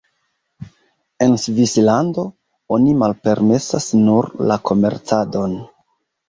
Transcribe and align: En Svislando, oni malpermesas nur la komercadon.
En 1.25 1.35
Svislando, 1.43 2.23
oni 2.77 2.95
malpermesas 3.03 3.87
nur 4.07 4.31
la 4.53 4.59
komercadon. 4.71 5.55